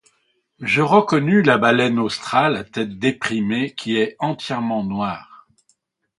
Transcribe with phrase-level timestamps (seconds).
[0.61, 5.47] Je reconnus la baleine australe, à tête déprimée, qui est entièrement noire.